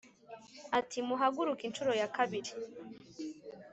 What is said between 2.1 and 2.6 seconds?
kabiri